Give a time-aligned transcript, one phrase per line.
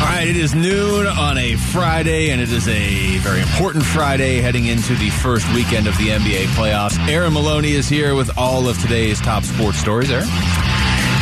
[0.00, 4.40] All right, it is noon on a Friday, and it is a very important Friday
[4.40, 6.96] heading into the first weekend of the NBA playoffs.
[7.08, 10.08] Aaron Maloney is here with all of today's top sports stories.
[10.10, 10.28] Aaron?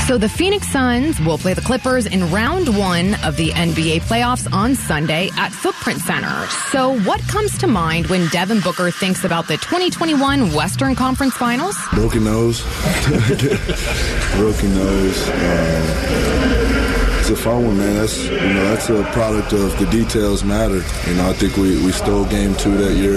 [0.07, 4.47] So the Phoenix Suns will play the Clippers in round one of the NBA playoffs
[4.53, 6.47] on Sunday at Footprint Center.
[6.70, 11.77] So what comes to mind when Devin Booker thinks about the 2021 Western Conference Finals?
[11.95, 12.61] Broken nose.
[14.37, 15.29] Broken nose.
[15.31, 16.95] Uh,
[17.29, 17.97] it's a fun one, man.
[17.97, 20.80] That's you know that's a product of the details matter.
[21.11, 23.14] You know, I think we, we stole game two that year.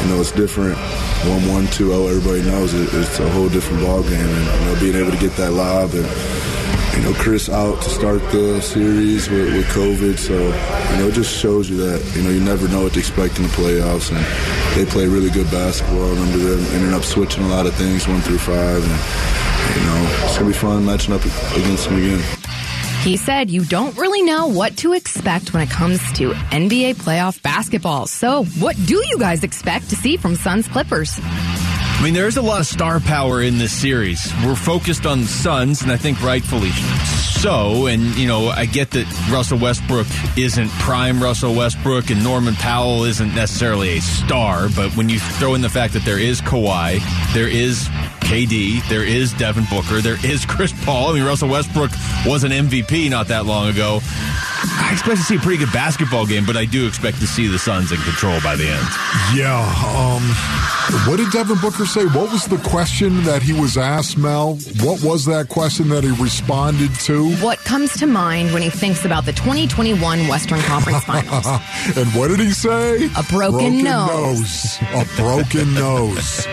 [0.00, 0.78] You know, it's different.
[1.28, 2.06] One one two zero.
[2.06, 5.18] Everybody knows it, it's a whole different ball game, and you know, being able to
[5.18, 6.08] get that lob and
[6.96, 11.12] you know Chris out to start the series with, with COVID, so you know it
[11.12, 14.08] just shows you that you know you never know what to expect in the playoffs,
[14.08, 14.24] and
[14.74, 16.08] they play really good basketball.
[16.08, 20.24] Remember them ended up switching a lot of things one through five, and you know
[20.24, 22.43] it's gonna be fun matching up against them again.
[23.04, 27.42] He said you don't really know what to expect when it comes to NBA playoff
[27.42, 28.06] basketball.
[28.06, 31.20] So, what do you guys expect to see from Suns Clippers?
[31.22, 34.32] I mean, there's a lot of star power in this series.
[34.42, 37.86] We're focused on the Suns, and I think rightfully so.
[37.86, 43.04] And, you know, I get that Russell Westbrook isn't prime Russell Westbrook, and Norman Powell
[43.04, 44.68] isn't necessarily a star.
[44.74, 47.00] But when you throw in the fact that there is Kawhi,
[47.34, 47.88] there is
[48.24, 51.10] KD, there is Devin Booker, there is Chris Paul.
[51.10, 51.90] I mean, Russell Westbrook
[52.26, 54.00] was an MVP not that long ago.
[54.66, 57.46] I expect to see a pretty good basketball game, but I do expect to see
[57.48, 58.86] the Suns in control by the end.
[59.36, 59.60] Yeah.
[59.60, 60.22] Um,
[61.06, 62.04] what did Devin Booker say?
[62.06, 64.54] What was the question that he was asked, Mel?
[64.80, 67.30] What was that question that he responded to?
[67.36, 71.46] What comes to mind when he thinks about the 2021 Western Conference Finals?
[71.96, 73.06] and what did he say?
[73.18, 74.40] A broken, nose.
[74.40, 74.78] nose.
[74.94, 76.46] A broken nose.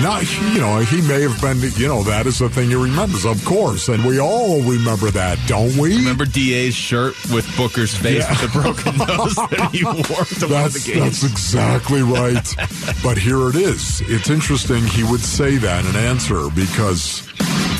[0.00, 3.24] Not, you know, he may have been, you know, that is the thing he remembers,
[3.24, 3.88] of course.
[3.88, 5.96] And we all remember that, don't we?
[5.96, 8.30] Remember DA's shirt with Booker's face Yeah.
[8.30, 12.54] with the broken nose that he wore to of the That's, that's exactly right.
[13.04, 14.00] but here it is.
[14.06, 17.22] It's interesting he would say that and answer because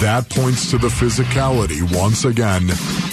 [0.01, 2.71] that points to the physicality once again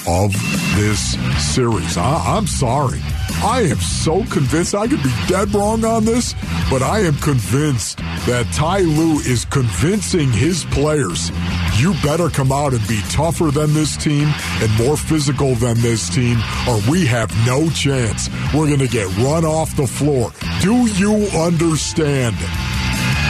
[0.07, 0.33] of
[0.75, 1.13] this
[1.53, 1.97] series.
[1.97, 3.01] I, I'm sorry.
[3.43, 4.75] I am so convinced.
[4.75, 6.35] I could be dead wrong on this,
[6.69, 11.31] but I am convinced that Ty Lue is convincing his players
[11.79, 14.27] you better come out and be tougher than this team
[14.59, 18.29] and more physical than this team, or we have no chance.
[18.53, 20.33] We're going to get run off the floor.
[20.61, 22.35] Do you understand?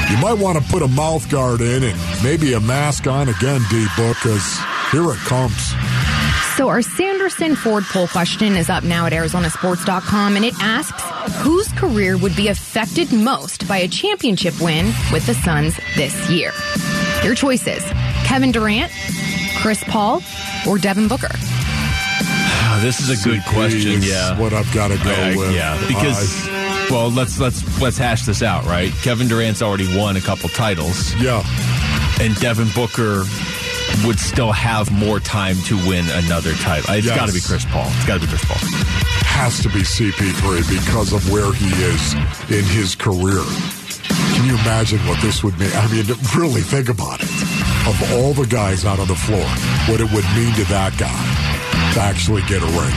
[0.09, 3.61] You might want to put a mouth guard in and maybe a mask on again,
[3.69, 4.57] D Book, because
[4.91, 5.73] here it comes.
[6.59, 11.01] So our Sanderson Ford poll question is up now at ArizonaSports.com, and it asks
[11.37, 16.51] whose career would be affected most by a championship win with the Suns this year.
[17.23, 17.81] Your choices:
[18.25, 18.91] Kevin Durant,
[19.61, 20.21] Chris Paul,
[20.67, 21.31] or Devin Booker.
[22.81, 23.91] This is a good CP question.
[23.91, 25.55] is Yeah, what I've got to go I- with.
[25.55, 26.45] yeah, because
[26.91, 28.91] well, let's let's let's hash this out, right?
[29.01, 31.41] Kevin Durant's already won a couple titles, yeah,
[32.19, 33.23] and Devin Booker
[34.05, 36.93] would still have more time to win another title.
[36.95, 37.15] It's Yes.
[37.17, 37.87] got to be Chris Paul.
[37.97, 38.57] It's got to be Chris Paul.
[39.39, 42.13] has to be CP3 because of where he is
[42.51, 43.43] in his career.
[44.35, 45.71] Can you imagine what this would mean?
[45.73, 46.05] I mean,
[46.35, 47.29] really think about it.
[47.87, 49.45] Of all the guys out on the floor,
[49.87, 52.95] what it would mean to that guy to actually get a ring.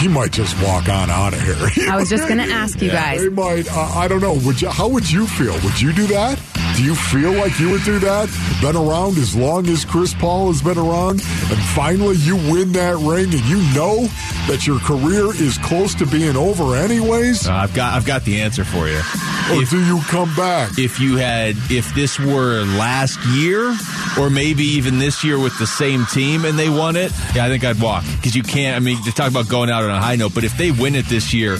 [0.00, 1.56] He might just walk on out of here.
[1.90, 3.20] I was just going to ask you guys.
[3.22, 3.66] He might.
[3.70, 4.34] Uh, I don't know.
[4.46, 4.68] Would you?
[4.68, 5.54] How would you feel?
[5.64, 6.38] Would you do that?
[6.78, 8.28] Do you feel like you would do that?
[8.62, 12.94] Been around as long as Chris Paul has been around, and finally you win that
[12.98, 14.06] ring, and you know
[14.46, 17.48] that your career is close to being over, anyways.
[17.48, 18.94] Uh, I've got I've got the answer for you.
[18.94, 20.78] or If, do you come back?
[20.78, 23.76] if you had if this were last year
[24.16, 27.48] or maybe even this year with the same team and they won it, yeah, I
[27.48, 28.76] think I'd walk because you can't.
[28.76, 30.94] I mean, to talk about going out on a high note, but if they win
[30.94, 31.54] it this year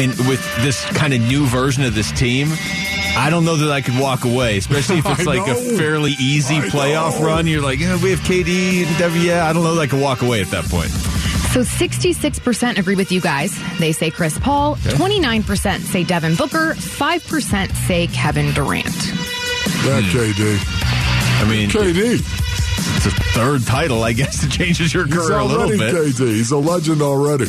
[0.00, 2.48] and with this kind of new version of this team.
[3.16, 6.12] I don't know that I could walk away, especially if it's I like a fairly
[6.20, 7.26] easy I playoff know.
[7.26, 7.46] run.
[7.46, 9.16] You're like, yeah, we have KD and Dev.
[9.16, 10.90] Yeah, I don't know that I could walk away at that point.
[10.90, 13.58] So 66% agree with you guys.
[13.78, 14.76] They say Chris Paul.
[14.76, 16.74] 29% say Devin Booker.
[16.74, 18.84] 5% say Kevin Durant.
[18.84, 20.18] That hmm.
[20.18, 21.42] KD.
[21.42, 22.20] I mean, KD.
[22.96, 25.94] it's a third title, I guess it changes your He's career a little bit.
[25.94, 26.28] KD.
[26.28, 27.46] He's a legend already.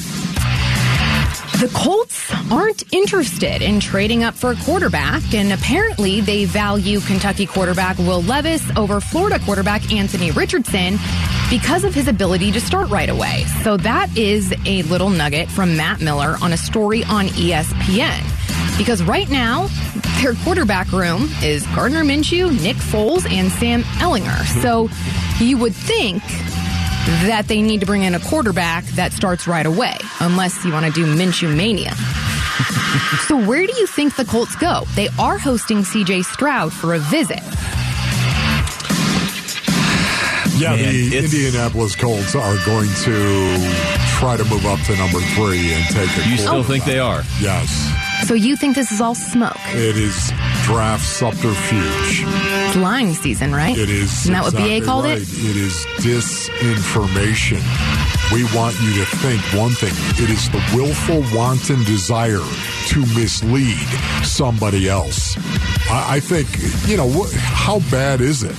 [1.59, 7.47] The Colts aren't interested in trading up for a quarterback, and apparently they value Kentucky
[7.47, 10.99] quarterback Will Levis over Florida quarterback Anthony Richardson
[11.49, 13.45] because of his ability to start right away.
[13.63, 18.77] So that is a little nugget from Matt Miller on a story on ESPN.
[18.77, 19.67] Because right now,
[20.21, 24.61] their quarterback room is Gardner Minshew, Nick Foles, and Sam Ehlinger.
[24.61, 24.89] So
[25.43, 26.21] you would think
[27.07, 30.85] that they need to bring in a quarterback that starts right away, unless you want
[30.85, 31.95] to do Minshew Mania.
[33.27, 34.83] so, where do you think the Colts go?
[34.95, 37.39] They are hosting CJ Stroud for a visit.
[40.59, 43.69] Yeah, Man, the Indianapolis Colts are going to
[44.17, 47.23] try to move up to number three and take a You still think they are?
[47.39, 48.27] Yes.
[48.27, 49.55] So, you think this is all smoke?
[49.69, 50.31] It is
[50.67, 52.25] draft subterfuge.
[52.27, 53.77] It's lying season, right?
[53.77, 54.11] It is.
[54.23, 55.17] Isn't that what exactly BA called right.
[55.17, 55.21] it?
[55.21, 55.73] It is
[56.03, 57.63] disinformation.
[58.33, 59.93] We want you to think one thing.
[60.21, 62.43] It is the willful, wanton desire
[62.87, 63.87] to mislead
[64.25, 65.37] somebody else.
[65.89, 66.49] I, I think,
[66.89, 68.55] you know, wh- how bad is it?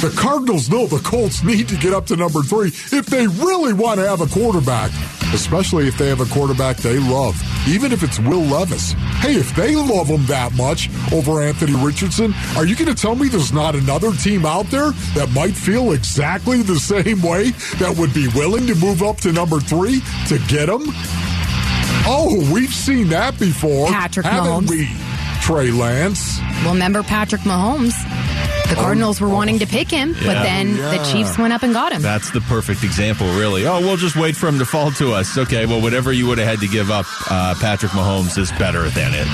[0.00, 3.72] The Cardinals know the Colts need to get up to number three if they really
[3.72, 4.92] want to have a quarterback,
[5.34, 7.34] especially if they have a quarterback they love,
[7.68, 8.92] even if it's Will Levis.
[9.20, 13.14] Hey, if they love him that much over Anthony Richardson, are you going to tell
[13.14, 17.94] me there's not another team out there that might feel exactly the same way that
[17.98, 20.82] would be willing to move up to number three to get him?
[22.06, 23.88] Oh, we've seen that before.
[23.88, 24.70] Patrick haven't Mahomes.
[24.70, 24.88] we?
[25.42, 26.38] Trey Lance.
[26.64, 27.92] Well, remember Patrick Mahomes?
[28.68, 30.96] The Cardinals were wanting to pick him, but then Yeah.
[30.98, 32.02] the Chiefs went up and got him.
[32.02, 33.66] That's the perfect example, really.
[33.66, 35.36] Oh, we'll just wait for him to fall to us.
[35.36, 38.88] Okay, well, whatever you would have had to give up, uh, Patrick Mahomes is better
[38.90, 39.28] than it.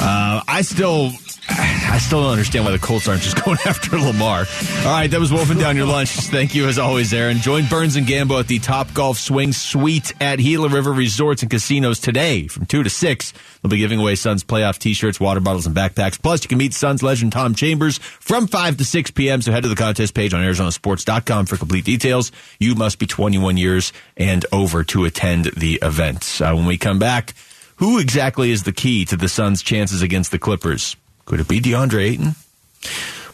[0.00, 1.12] Uh, I still,
[1.48, 4.46] I still don't understand why the Colts aren't just going after Lamar.
[4.78, 6.10] All right, that was wolfing down your lunch.
[6.10, 7.38] Thank you as always, Aaron.
[7.38, 11.50] Join Burns and Gambo at the Top Golf Swing Suite at Gila River Resorts and
[11.50, 13.32] Casinos today from two to six.
[13.62, 16.20] They'll be giving away Suns playoff T-shirts, water bottles, and backpacks.
[16.20, 19.42] Plus, you can meet Suns legend Tom Chambers from five to six p.m.
[19.42, 22.32] So head to the contest page on ArizonaSports.com for complete details.
[22.58, 26.40] You must be 21 years and over to attend the event.
[26.40, 27.34] Uh, when we come back,
[27.76, 30.96] who exactly is the key to the Suns' chances against the Clippers?
[31.24, 32.34] Could it be DeAndre Ayton?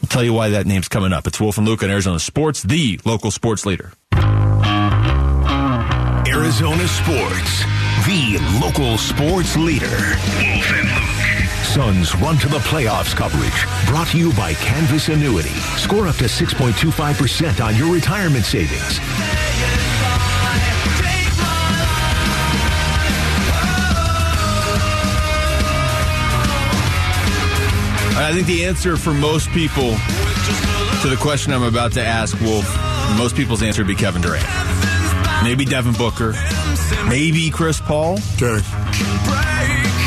[0.01, 1.27] We'll tell you why that name's coming up.
[1.27, 3.93] It's Wolf and Luke on Arizona Sports, the local sports leader.
[6.27, 7.65] Arizona Sports,
[8.07, 9.87] the local sports leader.
[9.87, 11.11] Wolf and Luke.
[11.65, 13.87] Suns run to the playoffs coverage.
[13.87, 15.51] Brought to you by Canvas Annuity.
[15.77, 18.99] Score up to 6.25% on your retirement savings.
[28.23, 29.91] I think the answer for most people
[31.03, 32.67] to the question I'm about to ask, Wolf,
[33.17, 34.47] most people's answer would be Kevin Durant.
[35.43, 36.35] Maybe Devin Booker.
[37.09, 38.19] Maybe Chris Paul.
[38.35, 38.61] Okay.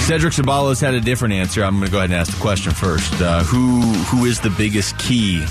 [0.04, 1.64] Cedric Ceballos had a different answer.
[1.64, 3.22] I'm going to go ahead and ask the question first.
[3.22, 5.44] Uh, who who is the biggest key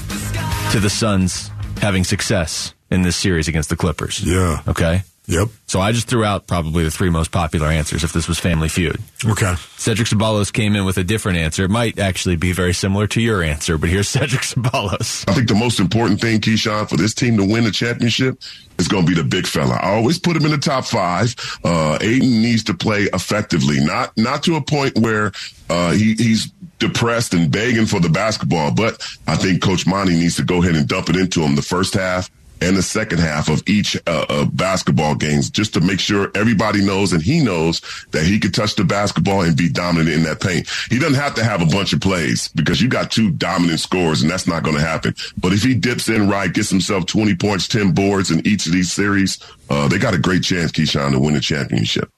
[0.73, 1.51] to the Suns
[1.81, 4.23] having success in this series against the Clippers?
[4.25, 4.61] Yeah.
[4.69, 5.03] Okay.
[5.27, 5.49] Yep.
[5.67, 8.69] So I just threw out probably the three most popular answers if this was Family
[8.69, 8.99] Feud.
[9.25, 9.55] Okay.
[9.77, 11.65] Cedric Ceballos came in with a different answer.
[11.65, 15.29] It might actually be very similar to your answer, but here's Cedric Ceballos.
[15.29, 18.43] I think the most important thing, Keyshawn, for this team to win the championship
[18.79, 19.75] is going to be the big fella.
[19.77, 21.35] I always put him in the top five.
[21.65, 25.31] Uh, Ayton needs to play effectively, not not to a point where
[25.71, 26.51] uh, he, he's
[26.81, 28.73] depressed and begging for the basketball.
[28.73, 31.63] But I think Coach Monty needs to go ahead and dump it into him the
[31.63, 32.29] first half
[32.63, 37.13] and the second half of each uh, basketball games, just to make sure everybody knows
[37.13, 37.81] and he knows
[38.13, 40.69] that he could touch the basketball and be dominant in that paint.
[40.89, 44.23] He doesn't have to have a bunch of plays because you got two dominant scores
[44.23, 45.15] and that's not going to happen.
[45.37, 48.73] But if he dips in right, gets himself 20 points, 10 boards in each of
[48.73, 49.39] these series,
[49.69, 52.09] uh, they got a great chance, Keyshawn, to win the championship.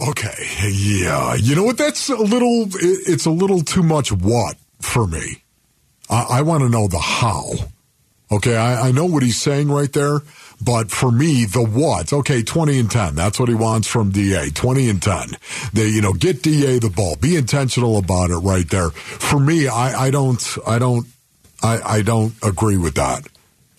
[0.00, 0.34] Okay.
[0.70, 1.34] Yeah.
[1.34, 1.78] You know what?
[1.78, 5.42] That's a little, it's a little too much what for me.
[6.10, 7.50] I, I want to know the how.
[8.30, 8.56] Okay.
[8.56, 10.20] I, I know what he's saying right there,
[10.62, 13.14] but for me, the what, okay, 20 and 10.
[13.14, 14.50] That's what he wants from DA.
[14.50, 15.28] 20 and 10.
[15.72, 17.16] They, you know, get DA the ball.
[17.16, 18.90] Be intentional about it right there.
[18.90, 21.06] For me, I, I don't, I don't,
[21.62, 23.26] I, I don't agree with that.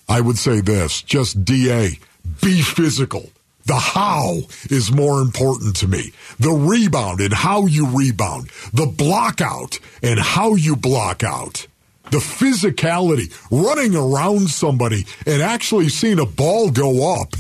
[0.07, 1.99] I would say this just DA,
[2.41, 3.29] be physical.
[3.65, 6.11] The how is more important to me.
[6.39, 8.51] The rebound and how you rebound.
[8.71, 11.65] The block out and how you block out.
[12.12, 17.33] The physicality, running around somebody and actually seeing a ball go up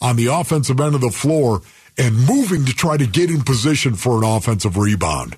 [0.00, 1.62] on the offensive end of the floor
[1.96, 5.36] and moving to try to get in position for an offensive rebound.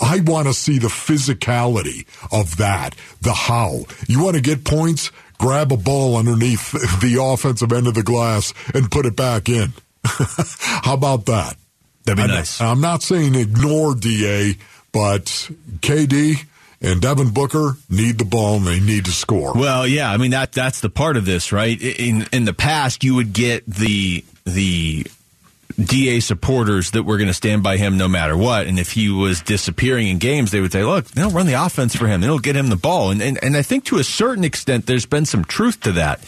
[0.00, 3.84] I want to see the physicality of that, the how.
[4.08, 5.10] You want to get points?
[5.38, 9.72] grab a ball underneath the offensive end of the glass and put it back in.
[10.04, 11.56] How about that?
[12.04, 12.60] That'd be I'm, nice.
[12.60, 14.56] I'm not saying ignore DA,
[14.92, 15.24] but
[15.80, 16.44] KD
[16.84, 19.54] and Devin Booker need the ball and they need to score.
[19.54, 21.80] Well, yeah, I mean that that's the part of this, right?
[21.80, 25.06] In in the past, you would get the the
[25.82, 29.08] DA supporters that were going to stand by him no matter what, and if he
[29.08, 32.20] was disappearing in games, they would say, "Look, they'll run the offense for him.
[32.20, 35.06] They'll get him the ball." And and and I think to a certain extent, there's
[35.06, 36.20] been some truth to that.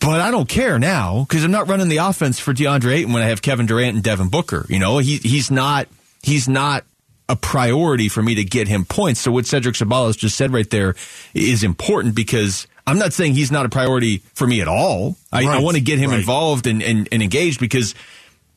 [0.00, 3.22] But I don't care now because I'm not running the offense for DeAndre Ayton when
[3.22, 4.66] I have Kevin Durant and Devin Booker.
[4.68, 5.86] You know, he he's not
[6.22, 6.84] he's not
[7.28, 9.20] a priority for me to get him points.
[9.20, 10.94] So what Cedric Ceballos just said right there
[11.34, 15.16] is important because I'm not saying he's not a priority for me at all.
[15.32, 16.18] I, Right, I want to get him right.
[16.18, 17.94] involved and, and, and engaged because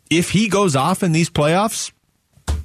[0.09, 1.91] if he goes off in these playoffs,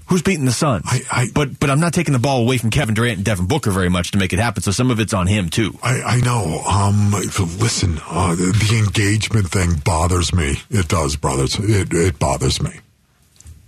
[0.07, 0.85] who's beating the Suns?
[0.87, 3.47] I- I- but but I'm not taking the ball away from Kevin Durant and Devin
[3.47, 4.63] Booker very much to make it happen.
[4.63, 5.79] So some of it's on him too.
[5.83, 6.61] I, I know.
[6.67, 10.57] Um, listen, uh, the, the engagement thing bothers me.
[10.71, 11.57] It does, brothers.
[11.59, 12.81] It, it bothers me.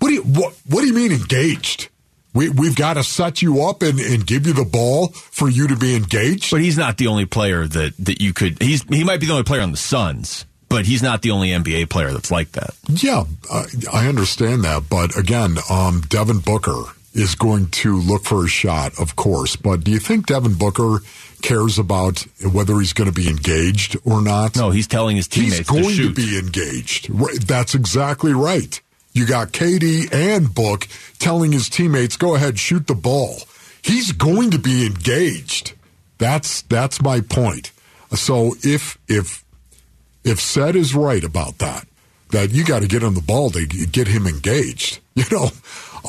[0.00, 1.88] What do you what, what do you mean engaged?
[2.34, 5.68] We we've got to set you up and, and give you the ball for you
[5.68, 6.50] to be engaged.
[6.50, 8.62] But he's not the only player that, that you could.
[8.62, 11.50] He's he might be the only player on the Suns, but he's not the only
[11.50, 12.74] NBA player that's like that.
[12.88, 16.82] Yeah, I, I understand that, but again, um, Devin Booker
[17.14, 19.56] is going to look for a shot, of course.
[19.56, 21.00] But do you think Devin Booker
[21.42, 22.20] cares about
[22.52, 24.56] whether he's going to be engaged or not?
[24.56, 27.12] No, he's telling his teammates He's going to to, be engaged.
[27.46, 28.80] That's exactly right.
[29.12, 30.88] You got KD and Book
[31.18, 33.42] telling his teammates, "Go ahead, shoot the ball."
[33.82, 35.72] He's going to be engaged.
[36.18, 37.72] That's that's my point.
[38.14, 39.44] So if if
[40.24, 41.86] if said is right about that,
[42.30, 44.98] that you got to get him the ball to get him engaged.
[45.14, 45.50] You know,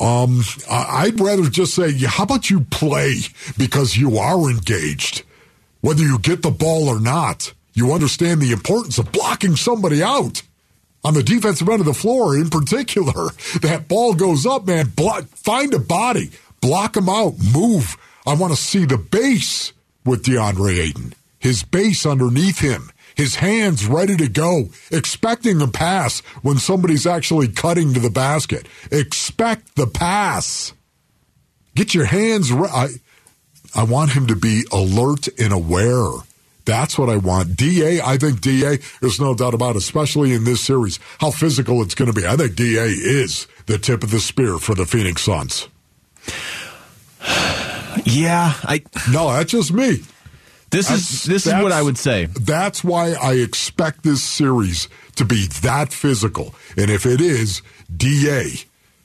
[0.00, 3.16] um, I'd rather just say, how about you play
[3.58, 5.24] because you are engaged,
[5.82, 7.52] whether you get the ball or not.
[7.74, 10.40] You understand the importance of blocking somebody out
[11.04, 13.30] on the defensive end of the floor, in particular.
[13.60, 14.88] That ball goes up, man.
[14.88, 16.30] Block, find a body,
[16.60, 17.96] block him out, move.
[18.26, 19.72] I want to see the base
[20.04, 26.20] with DeAndre Ayton, his base underneath him, his hands ready to go, expecting a pass
[26.42, 28.66] when somebody's actually cutting to the basket.
[28.90, 30.72] Expect the pass.
[31.74, 32.50] Get your hands.
[32.52, 32.88] I,
[33.74, 36.10] I want him to be alert and aware.
[36.64, 37.56] That's what I want.
[37.56, 41.82] DA, I think DA, there's no doubt about it, especially in this series, how physical
[41.82, 42.26] it's going to be.
[42.26, 45.68] I think DA is the tip of the spear for the Phoenix Suns.
[48.06, 48.82] Yeah, I.
[49.12, 49.98] No, that's just me.
[50.70, 52.26] This That's- is this is what I would say.
[52.26, 56.54] That's why I expect this series to be that physical.
[56.76, 57.62] And if it is,
[57.96, 58.50] DA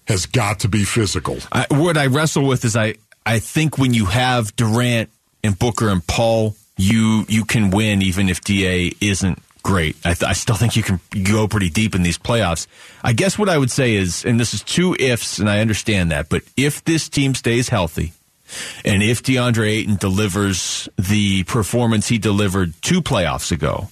[0.07, 1.37] has got to be physical.
[1.51, 2.95] I, what I wrestle with is I
[3.27, 5.11] I think when you have Durant
[5.43, 9.97] and Booker and Paul, you you can win even if Da isn't great.
[10.05, 12.67] I, th- I still think you can go pretty deep in these playoffs.
[13.03, 16.11] I guess what I would say is, and this is two ifs, and I understand
[16.11, 18.13] that, but if this team stays healthy.
[18.83, 23.89] And if DeAndre Ayton delivers the performance he delivered two playoffs ago,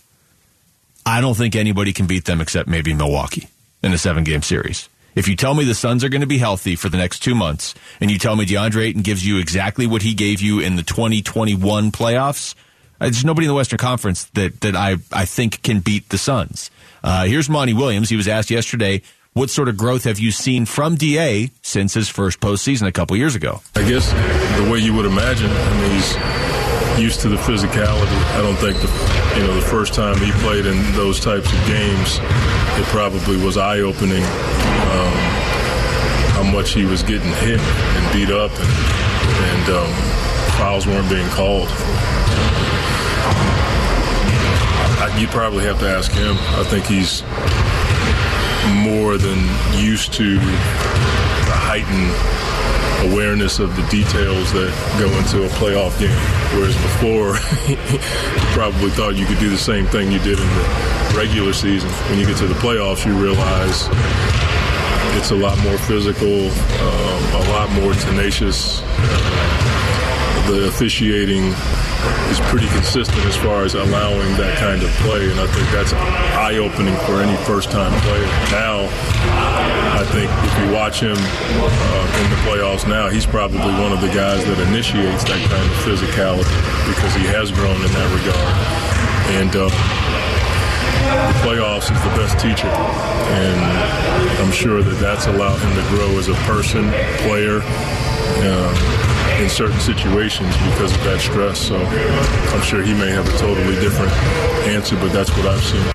[1.05, 3.49] I don't think anybody can beat them except maybe Milwaukee
[3.83, 4.89] in a seven game series.
[5.13, 7.35] If you tell me the Suns are going to be healthy for the next two
[7.35, 10.75] months, and you tell me DeAndre Ayton gives you exactly what he gave you in
[10.75, 12.55] the 2021 playoffs,
[12.99, 16.71] there's nobody in the Western Conference that, that I, I think can beat the Suns.
[17.03, 18.09] Uh, here's Monty Williams.
[18.09, 19.01] He was asked yesterday,
[19.33, 23.15] what sort of growth have you seen from DA since his first postseason a couple
[23.15, 23.61] years ago?
[23.75, 24.11] I guess
[24.59, 25.51] the way you would imagine.
[25.51, 26.17] I mean, he's
[26.99, 28.17] used to the physicality.
[28.33, 31.67] I don't think the you know the first time he played in those types of
[31.67, 34.23] games, it probably was eye opening.
[34.23, 35.13] Um,
[36.33, 38.69] how much he was getting hit and beat up, and,
[39.45, 39.93] and um,
[40.57, 41.69] fouls weren't being called.
[45.17, 46.35] You probably have to ask him.
[46.59, 47.23] I think he's
[48.85, 49.39] more than
[49.79, 52.13] used to the heightened
[53.11, 54.69] awareness of the details that
[54.99, 56.17] go into a playoff game.
[56.53, 61.13] Whereas before, you probably thought you could do the same thing you did in the
[61.17, 61.89] regular season.
[62.09, 63.87] When you get to the playoffs, you realize
[65.17, 68.81] it's a lot more physical, um, a lot more tenacious.
[70.47, 71.43] The officiating
[72.31, 75.91] is pretty consistent as far as allowing that kind of play, and I think that's
[76.39, 78.23] eye-opening for any first-time player.
[78.55, 78.87] Now,
[79.99, 83.99] I think if you watch him uh, in the playoffs now, he's probably one of
[83.99, 86.47] the guys that initiates that kind of physicality
[86.87, 88.55] because he has grown in that regard.
[89.35, 89.67] And uh,
[91.27, 93.59] the playoffs is the best teacher, and
[94.39, 96.87] I'm sure that that's allowed him to grow as a person,
[97.27, 97.59] player.
[98.39, 99.06] Uh,
[99.39, 101.59] in certain situations because of that stress.
[101.59, 104.11] So I'm sure he may have a totally different
[104.67, 105.93] answer, but that's what I've seen.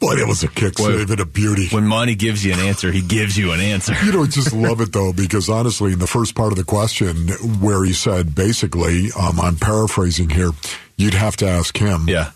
[0.00, 1.68] Boy, that was a kick Boy, save and a beauty.
[1.68, 3.94] When Monty gives you an answer, he gives you an answer.
[4.04, 6.64] You know, I just love it though, because honestly, in the first part of the
[6.64, 7.28] question,
[7.60, 10.50] where he said basically, um, I'm paraphrasing here,
[10.96, 12.04] you'd have to ask him.
[12.06, 12.32] Yeah.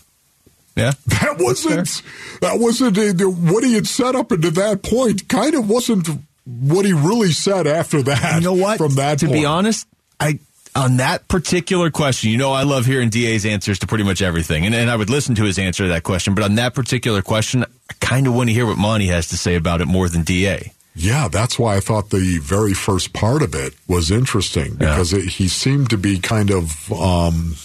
[0.75, 0.93] Yeah.
[1.07, 2.01] That wasn't,
[2.41, 5.27] that wasn't uh, what he had set up into that point.
[5.27, 6.07] Kind of wasn't
[6.49, 8.35] what he really said after that.
[8.35, 8.77] You know what?
[8.77, 9.39] From that to point.
[9.39, 9.87] be honest,
[10.19, 10.39] I
[10.75, 14.65] on that particular question, you know, I love hearing DA's answers to pretty much everything,
[14.65, 16.35] and, and I would listen to his answer to that question.
[16.35, 19.37] But on that particular question, I kind of want to hear what Monty has to
[19.37, 20.71] say about it more than Da.
[20.95, 25.25] Yeah, that's why I thought the very first part of it was interesting because it,
[25.25, 26.91] he seemed to be kind of.
[26.91, 27.55] Um,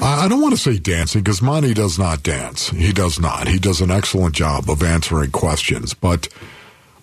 [0.00, 2.70] I I don't want to say dancing because Monty does not dance.
[2.70, 3.48] He does not.
[3.48, 6.28] He does an excellent job of answering questions, but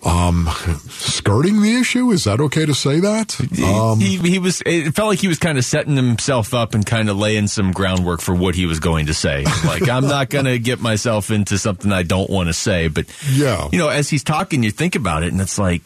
[0.02, 0.48] um,
[0.88, 3.38] skirting the issue is that okay to say that?
[3.62, 4.62] Um, he, he was.
[4.64, 7.72] It felt like he was kind of setting himself up and kind of laying some
[7.72, 9.44] groundwork for what he was going to say.
[9.64, 12.88] Like I'm not going to get myself into something I don't want to say.
[12.88, 13.68] But Yeah.
[13.70, 15.82] you know, as he's talking, you think about it, and it's like.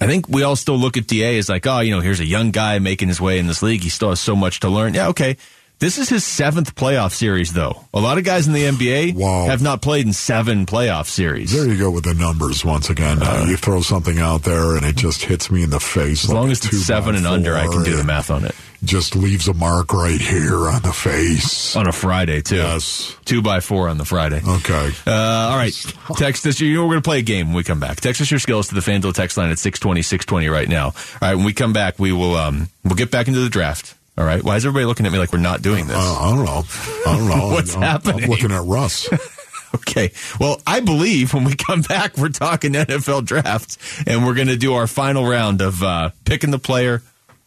[0.00, 2.24] I think we all still look at DA as like, oh, you know, here's a
[2.26, 3.82] young guy making his way in this league.
[3.82, 4.94] He still has so much to learn.
[4.94, 5.36] Yeah, okay.
[5.82, 7.84] This is his seventh playoff series, though.
[7.92, 9.46] A lot of guys in the NBA Wow.
[9.46, 11.50] have not played in seven playoff series.
[11.52, 13.18] there you go with the numbers once again.
[13.20, 16.22] Uh, you throw something out there and it just hits me in the face.
[16.22, 18.54] as long as it's seven and under, I can do the math on it.
[18.84, 21.74] Just leaves a mark right here on the face.
[21.74, 22.56] On a Friday, too.
[22.58, 23.16] Yes.
[23.24, 24.40] Two by four on the Friday.
[24.46, 24.90] Okay.
[25.04, 25.72] Uh, all right.
[26.16, 26.60] Text us.
[26.60, 28.00] You know, we're going to play a game when we come back.
[28.00, 30.86] Text us your skills to the FanDuel text line at 620, 620 right now.
[30.86, 31.34] All right.
[31.34, 33.96] When we come back, we will, um, we'll get back into the draft.
[34.18, 34.42] All right.
[34.42, 35.96] Why is everybody looking at me like we're not doing this?
[35.96, 36.64] Uh, I don't know.
[37.06, 37.48] I don't know.
[37.54, 38.24] What's I'm, happening?
[38.24, 39.08] I'm looking at Russ.
[39.74, 40.12] Okay.
[40.38, 44.56] Well, I believe when we come back, we're talking NFL drafts and we're going to
[44.58, 47.02] do our final round of uh, picking the player,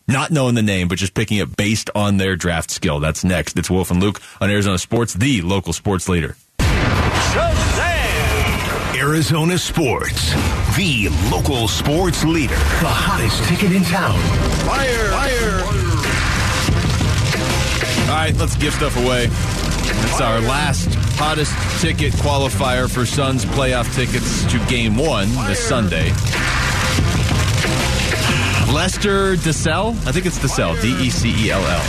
[0.08, 3.00] not knowing the name, but just picking it based on their draft skill.
[3.00, 3.60] That's next.
[3.60, 6.36] It's Wolf and Luke on Arizona Sports, the local sports leader.
[8.96, 10.34] Arizona Sports,
[10.76, 12.56] the local sports leader.
[12.56, 14.20] The hottest ticket in town.
[14.66, 15.12] Fire!
[15.12, 15.85] Fire!
[18.08, 19.26] All right, let's give stuff away.
[19.26, 26.12] It's our last hottest ticket qualifier for Suns playoff tickets to game one this Sunday.
[28.72, 29.92] Lester DeSell?
[30.06, 30.80] I think it's DeSell.
[30.82, 31.82] D E C E L L.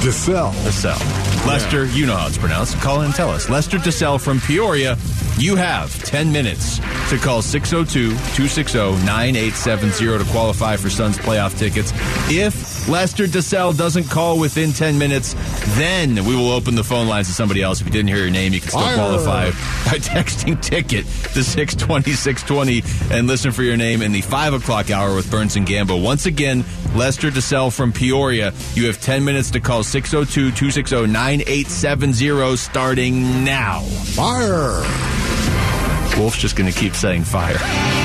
[0.00, 0.52] DeSell.
[0.64, 1.46] DeSell.
[1.46, 2.76] Lester, you know how it's pronounced.
[2.80, 3.48] Call in and tell us.
[3.48, 4.98] Lester DeSell from Peoria.
[5.38, 6.78] You have 10 minutes
[7.10, 11.92] to call 602 260 9870 to qualify for Suns playoff tickets.
[12.28, 15.34] If Lester DeSell doesn't call within 10 minutes,
[15.76, 17.80] then we will open the phone lines to somebody else.
[17.80, 22.12] If you didn't hear your name, you can still qualify by texting ticket to 620
[22.12, 26.02] 620 and listen for your name in the 5 o'clock hour with Burns and Gambo.
[26.02, 28.52] Once again, Lester DeSell from Peoria.
[28.74, 33.80] You have 10 minutes to call 602 260 9870 starting now.
[33.80, 34.82] Fire.
[36.18, 38.03] Wolf's just going to keep saying fire.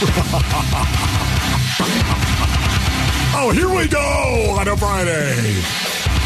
[3.32, 5.62] Oh, here we go on a Friday.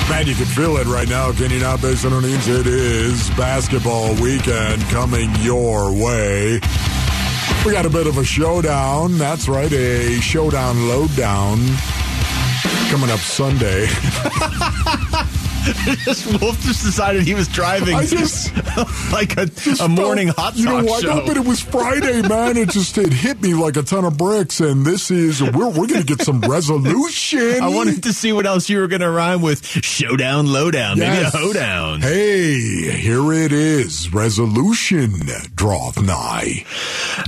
[0.08, 1.32] Man, you can feel it right now.
[1.32, 2.48] Can you not, based on our needs?
[2.48, 6.60] It is basketball weekend coming your way.
[7.64, 9.16] We got a bit of a showdown.
[9.18, 11.58] That's right, a showdown lowdown
[12.90, 13.86] coming up Sunday.
[16.04, 18.52] This wolf just decided he was driving I just-
[19.12, 19.48] like a,
[19.82, 21.16] a morning hot You know show.
[21.20, 22.56] No, but it was Friday, man.
[22.56, 25.86] It just it hit me like a ton of bricks, and this is we're we're
[25.86, 27.62] gonna get some resolution.
[27.62, 29.64] I wanted to see what else you were going to rhyme with.
[29.64, 31.34] Showdown, lowdown, Yes.
[31.34, 32.00] maybe a hoedown.
[32.00, 34.12] Hey, here it is.
[34.12, 35.12] Resolution
[35.54, 36.64] draweth nigh.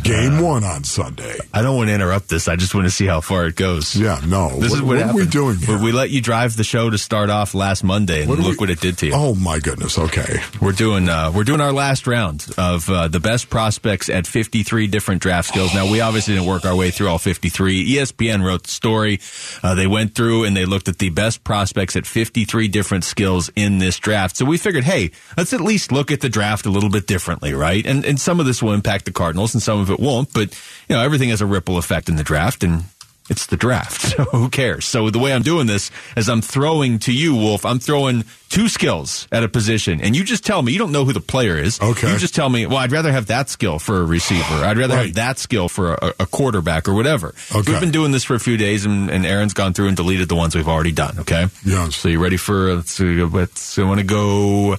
[0.02, 1.38] Game one on Sunday.
[1.54, 2.48] I don't want to interrupt this.
[2.48, 3.94] I just want to see how far it goes.
[3.96, 4.50] Yeah, no.
[4.58, 5.78] This what, is what, what are we doing here?
[5.78, 8.56] We let you drive the show to start off last Monday, and What look we-
[8.56, 9.12] what it did to you.
[9.14, 9.98] Oh my goodness.
[9.98, 10.40] Okay.
[10.60, 14.86] We're doing uh, we're doing our last round of uh, the best prospects at 53
[14.86, 15.74] different draft skills.
[15.74, 17.94] Now we obviously didn't work our way through all 53.
[17.94, 19.20] ESPN wrote the story.
[19.62, 23.50] Uh, they went through and they looked at the best prospects at 53 different skills
[23.54, 24.38] in this draft.
[24.38, 27.52] So we figured, hey, let's at least look at the draft a little bit differently,
[27.52, 27.84] right?
[27.84, 30.58] And and some of this will impact the Cardinals and some of it won't, but
[30.88, 32.84] you know everything has a ripple effect in the draft and.
[33.28, 34.84] It's the draft, so who cares?
[34.84, 37.66] So the way I'm doing this is I'm throwing to you, Wolf.
[37.66, 41.04] I'm throwing two skills at a position, and you just tell me you don't know
[41.04, 41.80] who the player is.
[41.80, 42.12] Okay.
[42.12, 42.66] You just tell me.
[42.66, 44.44] Well, I'd rather have that skill for a receiver.
[44.64, 45.06] I'd rather Right.
[45.06, 47.34] have that skill for a, a quarterback or whatever.
[47.54, 47.72] Okay.
[47.72, 50.28] We've been doing this for a few days, and, and Aaron's gone through and deleted
[50.28, 51.18] the ones we've already done.
[51.20, 51.48] Okay.
[51.64, 51.96] Yes.
[51.96, 52.74] So you ready for?
[52.76, 53.22] Let's see.
[53.24, 53.76] Let's.
[53.78, 54.76] I want to go.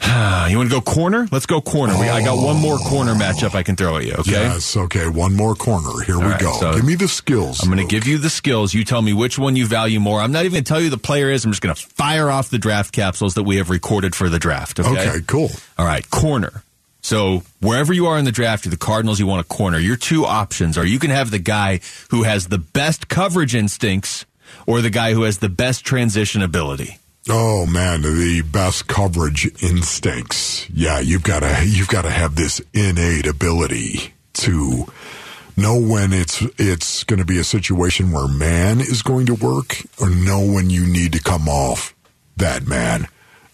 [0.48, 1.28] you want to go corner?
[1.30, 1.98] Let's go corner.
[1.98, 4.14] We, I got one more corner matchup I can throw at you.
[4.14, 4.32] Okay.
[4.32, 4.76] Yes.
[4.76, 5.08] Okay.
[5.08, 6.02] One more corner.
[6.02, 6.52] Here we right, go.
[6.52, 7.60] so Give me the skills.
[7.62, 8.72] I'm going to give you the skills.
[8.72, 10.20] You tell me which one you value more.
[10.20, 11.44] I'm not even going to tell you the player is.
[11.44, 14.38] I'm just going to fire off the draft capsules that we have recorded for the
[14.38, 14.80] draft.
[14.80, 14.90] Okay.
[14.90, 15.20] Okay.
[15.26, 15.50] Cool.
[15.78, 16.08] All right.
[16.10, 16.62] Corner.
[17.02, 19.78] So wherever you are in the draft, you're the Cardinals, you want a corner.
[19.78, 24.26] Your two options are you can have the guy who has the best coverage instincts
[24.66, 26.98] or the guy who has the best transition ability.
[27.28, 30.68] Oh man, the best coverage instincts.
[30.70, 34.86] Yeah, you've got to you've got to have this innate ability to
[35.56, 39.76] know when it's it's going to be a situation where man is going to work
[40.00, 41.94] or know when you need to come off
[42.36, 43.06] that man.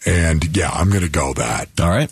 [0.05, 1.69] And yeah, I'm going to go that.
[1.79, 2.09] All right.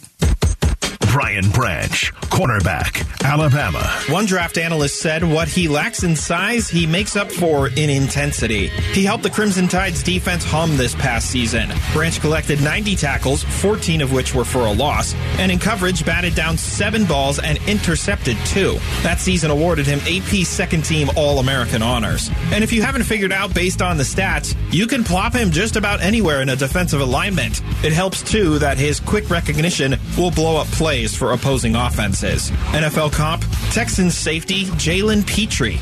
[1.15, 3.79] Brian Branch, cornerback, Alabama.
[4.09, 8.67] One draft analyst said what he lacks in size, he makes up for in intensity.
[8.67, 11.71] He helped the Crimson Tide's defense hum this past season.
[11.93, 16.35] Branch collected 90 tackles, 14 of which were for a loss, and in coverage batted
[16.35, 18.77] down seven balls and intercepted two.
[19.01, 22.29] That season awarded him AP second team All American honors.
[22.51, 25.77] And if you haven't figured out based on the stats, you can plop him just
[25.77, 27.61] about anywhere in a defensive alignment.
[27.85, 32.49] It helps too that his quick recognition will blow up plays for opposing offenses.
[32.71, 35.77] NFL comp, Texans safety Jalen Pitre.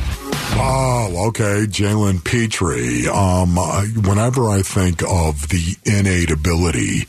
[0.55, 3.09] Oh, okay, Jalen Pitre.
[3.11, 7.07] Um, uh, whenever I think of the innate ability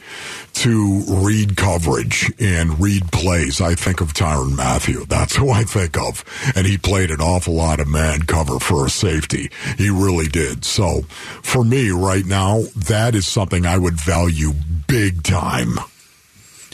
[0.55, 5.05] to read coverage and read plays, I think of Tyrann Mathieu.
[5.07, 6.25] That's who I think of,
[6.55, 9.51] and he played an awful lot of man cover for a safety.
[9.79, 10.65] He really did.
[10.65, 11.03] So,
[11.43, 14.53] for me right now, that is something I would value
[14.87, 15.79] big time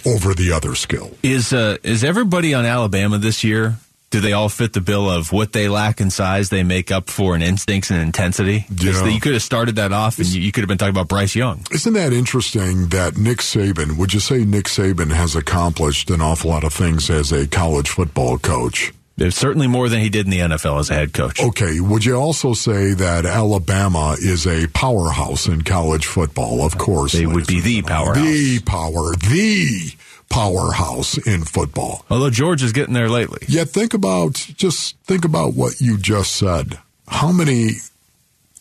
[0.07, 1.11] over the other skill.
[1.23, 3.77] Is uh, is everybody on Alabama this year?
[4.11, 7.09] Do they all fit the bill of what they lack in size, they make up
[7.09, 8.63] for in instincts and intensity?
[8.69, 9.07] 'Cause Yeah.
[9.07, 11.37] You could have started that off, and you, you could have been talking about Bryce
[11.37, 11.65] Young.
[11.71, 16.51] Isn't that interesting that Nick Saban, would you say Nick Saban has accomplished an awful
[16.51, 18.93] lot of things as a college football coach?
[19.21, 21.43] It's certainly more than he did in the NFL as a head coach.
[21.43, 26.65] Okay, would you also say that Alabama is a powerhouse in college football?
[26.65, 27.13] Of course.
[27.13, 28.25] They would be the powerhouse.
[28.25, 29.93] The power, the
[30.31, 32.07] powerhouse in football.
[32.09, 33.41] Although George is getting there lately.
[33.47, 36.79] Yet think about, just think about what you just said.
[37.07, 37.73] How many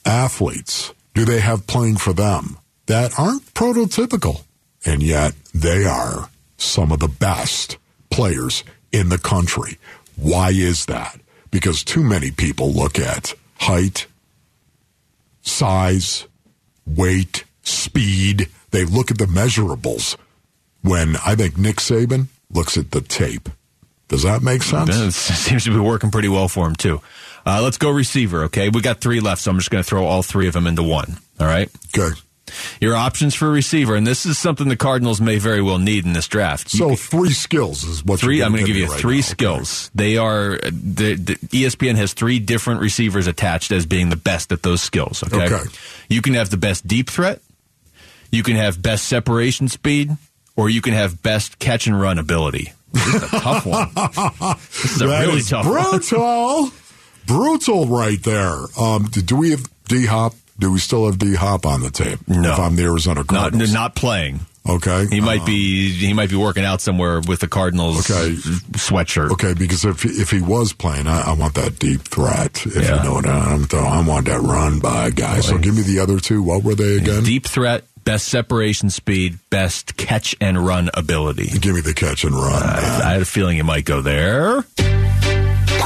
[0.06, 4.44] athletes do they have playing for them that aren't prototypical?
[4.86, 7.78] And yet they are some of the best
[8.10, 9.78] players in the country.
[10.22, 11.20] Why is that?
[11.52, 14.08] Because too many people look at height,
[15.42, 16.28] size,
[16.86, 18.50] weight, speed.
[18.72, 20.16] They look at the measurables
[20.82, 23.50] when I think Nick Saban looks at the tape.
[24.08, 24.90] Does that make sense?
[24.96, 27.02] It seems to be working pretty well for him too.
[27.46, 28.44] Uh, let's go receiver.
[28.46, 30.68] Okay, we got three left, so I'm just going to throw all three of them
[30.68, 31.18] into one.
[31.40, 31.70] All right.
[31.98, 32.16] Okay.
[32.82, 36.14] Your options for receiver, and this is something the Cardinals may very well need in
[36.14, 36.74] this draft.
[36.74, 38.38] You So three skills is what three.
[38.38, 39.22] You're I'm going to give you right three now.
[39.22, 39.92] skills.
[39.96, 44.64] They are the, the ESPN has three different receivers attached as being the best at
[44.64, 45.24] those skills.
[45.24, 45.46] Okay?
[45.54, 45.64] Okay.
[46.10, 47.42] you can have the best deep threat,
[48.32, 50.12] you can have best separation speed,
[50.56, 52.74] or you can have best catch and run ability.
[52.92, 53.90] This is a tough one.
[54.82, 55.76] This is a That really is tough one.
[56.00, 56.72] brutal,
[57.28, 58.56] brutal right there.
[58.80, 60.34] Um, do we have D Hop?
[60.60, 62.20] Do we still have D Hop on the tape?
[62.28, 62.52] No.
[62.54, 64.42] If I'm the Arizona Not Cardinals, not playing.
[64.68, 65.08] okay.
[65.10, 68.36] He might Uh, be he might be working out somewhere with the Cardinals Okay.
[68.74, 69.32] sweatshirt.
[69.32, 72.66] Okay, because if if he was playing, I, I want that deep threat.
[72.66, 72.98] If Yeah.
[72.98, 75.40] you know what I'm talking, I want that run by guy.
[75.40, 76.44] So give me the other two.
[76.44, 77.24] What were they again?
[77.24, 81.58] Deep threat, best separation speed, best catch and run ability.
[81.60, 82.62] Give me the catch and run.
[82.62, 83.02] man.
[83.02, 84.64] I had a feeling you might go there.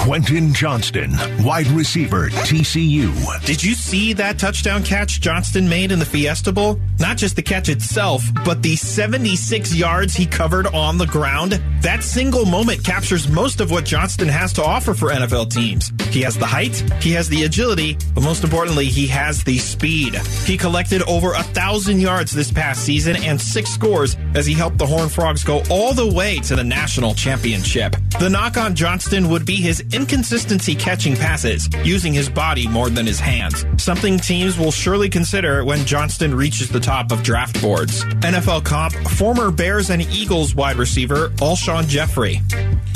[0.03, 3.45] Quentin Johnston, wide receiver, TCU.
[3.45, 6.77] Did you see that touchdown catch Johnston made in the Fiesta Bowl?
[6.99, 11.53] Not just the catch itself, but the 76 yards he covered on the ground.
[11.81, 15.93] That single moment captures most of what Johnston has to offer for NFL teams.
[16.09, 20.15] He has the height, he has the agility, but most importantly, he has the speed.
[20.45, 24.79] He collected over a thousand yards this past season and six scores as he helped
[24.79, 27.95] the Horned Frogs go all the way to the national championship.
[28.19, 33.05] The knock on Johnston would be his inconsistency catching passes, using his body more than
[33.05, 33.65] his hands.
[33.77, 38.03] Something teams will surely consider when Johnston reaches the top of draft boards.
[38.03, 42.41] NFL comp, former Bears and Eagles wide receiver, Alshon Jeffery.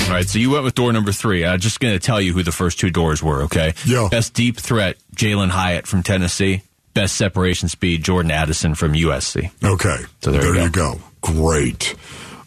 [0.02, 1.44] All right, so you went with door number three.
[1.44, 3.74] I'm just going to tell you who the first two doors were, okay?
[3.84, 4.08] Yeah.
[4.10, 6.62] Best deep threat, Jalin Hyatt from Tennessee.
[6.94, 9.50] Best separation speed, Jordan Addison from USC.
[9.62, 9.96] Okay.
[10.22, 10.98] So there you you go.
[11.20, 11.94] Great.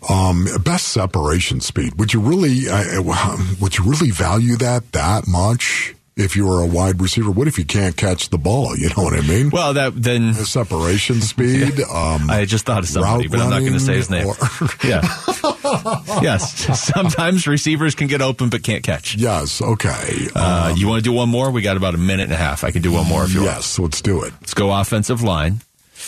[0.10, 2.00] Um, best separation speed.
[2.00, 5.96] Would you really, uh, would you really value that that much?
[6.18, 7.32] if you are a wide receiver.
[7.32, 8.76] What if you can't catch the ball?
[8.78, 9.50] You know what I mean?
[9.50, 11.80] Well, that then the separation speed.
[11.92, 14.28] Um, I just thought of somebody, but I'm not going to say his name.
[14.28, 14.36] or-
[14.84, 15.02] yeah.
[16.22, 16.80] yes.
[16.80, 19.16] Sometimes receivers can get open but can't catch.
[19.16, 19.62] yes.
[19.62, 20.28] Okay.
[20.36, 21.52] Uh, you want to do one more?
[21.52, 22.64] We got about a minute and a half.
[22.64, 23.52] I can do one more if you want.
[23.56, 23.80] yes.
[23.80, 24.34] Let's do it.
[24.42, 25.62] Let's go offensive line.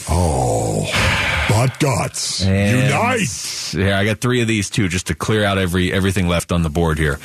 [0.09, 0.85] Oh,
[1.49, 3.73] butt guts And- unite.
[3.73, 6.61] Yeah, I got three of these too, just to clear out every everything left on
[6.63, 7.19] the board here.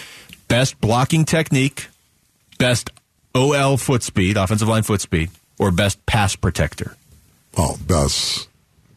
[0.49, 1.89] Best blocking technique,
[2.59, 2.91] best
[3.35, 6.97] OL foot speed, offensive line foot speed, or best pass protector.
[7.57, 8.49] Oh, best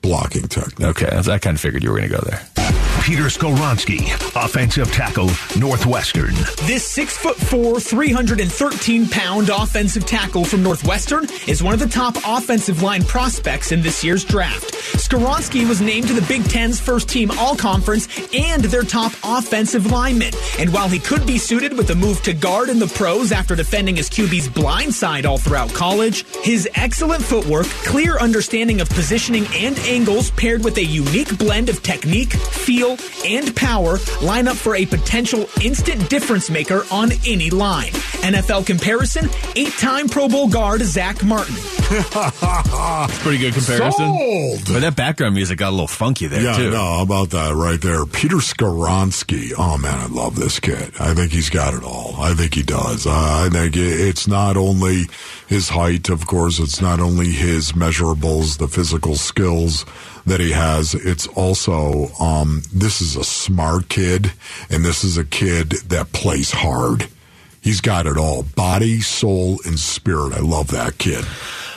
[0.02, 0.88] blocking technique.
[0.88, 2.71] Okay, I kind of figured you were going to go there.
[3.02, 6.36] Peter Skoronski, offensive tackle, Northwestern.
[6.68, 12.16] This six foot four, 313 pound offensive tackle from Northwestern is one of the top
[12.26, 14.76] offensive line prospects in this year's draft.
[14.98, 19.88] Skoronski was named to the Big Ten's first team all conference and their top offensive
[19.92, 20.34] lineman.
[20.60, 23.56] And while he could be suited with a move to guard in the pros after
[23.56, 29.48] defending his QB's blind side all throughout college, his excellent footwork, clear understanding of positioning
[29.54, 32.91] and angles paired with a unique blend of technique, feel,
[33.26, 37.92] and power line up for a potential instant difference maker on any line.
[38.22, 41.56] NFL comparison, eight-time Pro Bowl guard Zack Martin.
[43.22, 43.92] Pretty good comparison.
[43.92, 44.60] Sold.
[44.68, 46.72] But that background music got a little funky there Yeah, too.
[46.72, 48.06] no, about that right there.
[48.06, 49.54] Peter Skoronski.
[49.58, 50.94] Oh man, I love this kid.
[51.00, 52.16] I think he's got it all.
[52.20, 53.06] I think he does.
[53.08, 55.04] Uh, I think it's not only
[55.48, 59.86] his height, of course, it's not only his measurables, the physical skills
[60.26, 60.94] that he has.
[60.94, 64.34] It's also, um, this is a smart kid
[64.70, 67.08] and this is a kid that plays hard.
[67.62, 68.44] He's got it all.
[68.44, 70.34] Body, soul, and spirit.
[70.34, 71.26] I love that kid.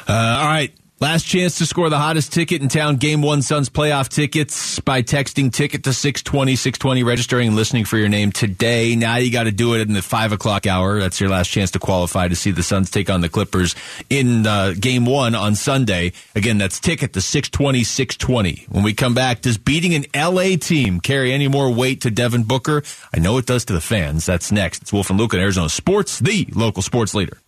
[0.08, 0.72] Uh, all right.
[1.00, 5.02] Last chance to score the hottest ticket in town, Game One Suns playoff tickets by
[5.02, 8.94] texting ticket to 620, 620, registering and listening for your name today.
[8.94, 11.00] Now you got to do it in the five o'clock hour.
[11.00, 13.74] That's your last chance to qualify to see the Suns take on the Clippers
[14.08, 16.12] in uh, Game One on Sunday.
[16.36, 18.66] Again, that's ticket to 620, 620.
[18.68, 22.44] When we come back, does beating an LA team carry any more weight to Devin
[22.44, 22.84] Booker?
[23.12, 24.26] I know it does to the fans.
[24.26, 24.82] That's next.
[24.82, 27.38] It's Wolf and Luke in Arizona Sports, the local sports leader.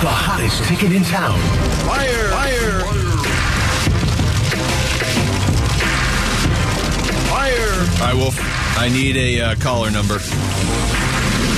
[0.00, 1.38] The hottest ticket in town.
[1.86, 2.28] Fire!
[2.30, 2.80] Fire!
[7.28, 7.80] Fire!
[8.02, 8.38] All right, Wolf.
[8.76, 10.18] I need a uh, caller number.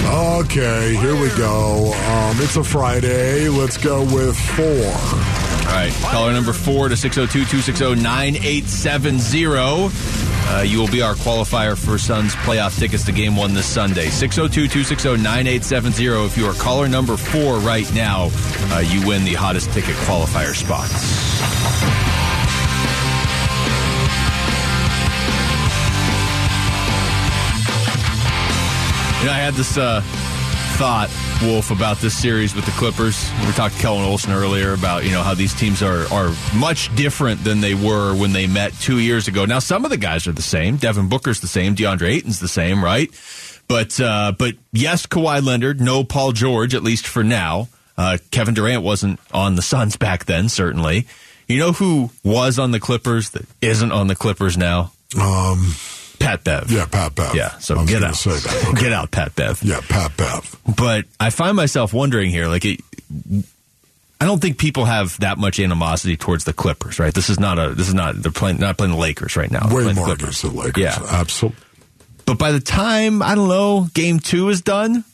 [0.07, 1.93] Okay, here we go.
[1.93, 3.49] Um, it's a Friday.
[3.49, 5.46] Let's go with four.
[5.67, 9.91] All right, caller number four to 602 260 9870.
[10.49, 14.09] Uh, You will be our qualifier for Suns playoff tickets to game one this Sunday.
[14.09, 16.25] 602 260 9870.
[16.27, 18.31] If you are caller number four right now,
[18.73, 21.37] uh, you win the hottest ticket qualifier spots.
[29.21, 30.03] You know, I had this uh,
[30.77, 31.09] thought,
[31.43, 33.31] Wolf, about this series with the Clippers.
[33.47, 36.95] We talked to Kellan Olson earlier about you know how these teams are are much
[36.95, 39.45] different than they were when they met two years ago.
[39.45, 40.77] Now, some of the guys are the same.
[40.77, 41.77] Devin Booker's the same.
[41.77, 43.11] DeAndre Ayton's the same, right?
[43.69, 47.69] But uh, but yes, Kawhi Leonard, no Paul George, at least for now.
[47.99, 51.07] Uh, Kevin Durant wasn't on the Suns back then, certainly.
[51.49, 54.93] You know who was on the Clippers that isn't on the Clippers now?
[55.21, 55.75] Um,
[56.27, 56.71] Pat Bev.
[56.71, 57.35] yeah, Pat Bev.
[57.35, 58.27] Yeah, so get out.
[58.27, 58.73] Okay.
[58.81, 59.63] Get out, Pat Bev.
[59.63, 60.57] Yeah, Pat Bev.
[60.77, 62.81] But I find myself wondering here, like, it,
[64.21, 67.13] I don't think people have that much animosity towards the Clippers, right?
[67.13, 69.67] This is not a, this is not, they're playing, not playing the Lakers right now.
[69.67, 70.43] Way playing the more Clippers.
[70.43, 70.83] against the Lakers.
[70.83, 70.99] Yeah.
[71.11, 71.61] absolutely.
[72.25, 75.05] But by the time, I don't know, game two is done,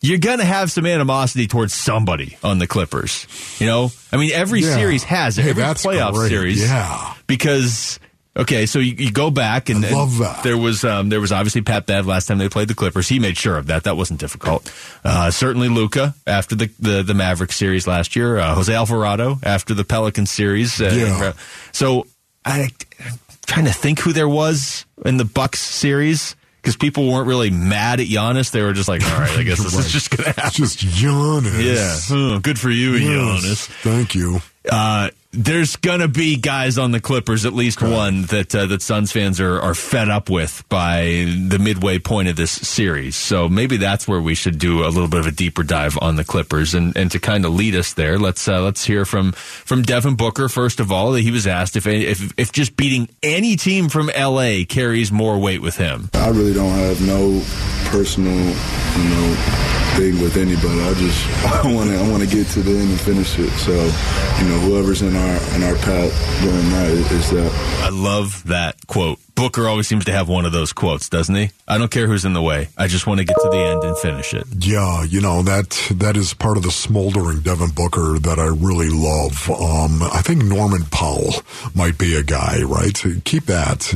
[0.00, 3.26] you're going to have some animosity towards somebody on the Clippers.
[3.58, 3.90] You know?
[4.12, 4.74] I mean, every Yeah.
[4.76, 5.42] series has it.
[5.42, 6.28] Hey, every playoff great.
[6.28, 6.62] series.
[6.62, 7.14] Yeah.
[7.26, 7.98] Because,
[8.38, 10.42] okay, so you, you go back and, I and love that.
[10.44, 13.08] there was um, there was obviously Pat Bev last time they played the Clippers.
[13.08, 13.84] He made sure of that.
[13.84, 14.72] That wasn't difficult.
[15.04, 18.38] Uh, certainly Luka after the, the, the Maverick series last year.
[18.38, 20.80] Uh, Jose Alvarado after the Pelicans series.
[20.80, 21.32] Uh, Yeah.
[21.72, 22.06] So
[22.44, 22.68] I,
[23.04, 27.50] I'm trying to think who there was in the Bucks series because people weren't really
[27.50, 28.50] mad at Giannis.
[28.50, 29.84] They were just like, all right, I guess this Right.
[29.86, 30.56] is just going to It's happen.
[30.56, 32.10] just Giannis.
[32.10, 33.08] Yeah, Oh, good for you, Yes.
[33.44, 33.66] Giannis.
[33.82, 34.40] Thank you.
[34.70, 39.12] Uh, there's gonna be guys on the Clippers, at least one that uh, that Suns
[39.12, 41.02] fans are are fed up with by
[41.48, 43.14] the midway point of this series.
[43.14, 46.16] So maybe that's where we should do a little bit of a deeper dive on
[46.16, 49.32] the Clippers, and, and to kind of lead us there, let's uh, let's hear from
[49.32, 51.12] from Devin Booker first of all.
[51.12, 55.38] That he was asked if if if just beating any team from LA carries more
[55.38, 56.08] weight with him.
[56.14, 57.42] I really don't have no
[57.90, 60.80] personal, you know, thing with anybody.
[60.80, 61.26] I just
[61.66, 63.50] I want to I want to get to the end and finish it.
[63.58, 67.52] So, you know, whoever's in our in our path doing that is that.
[67.82, 69.18] I love that quote.
[69.34, 71.50] Booker always seems to have one of those quotes, doesn't he?
[71.66, 72.68] I don't care who's in the way.
[72.76, 74.44] I just want to get to the end and finish it.
[74.58, 78.90] Yeah, you know that that is part of the smoldering Devin Booker that I really
[78.90, 79.50] love.
[79.50, 81.34] Um, I think Norman Powell
[81.74, 82.96] might be a guy, right?
[83.24, 83.92] Keep that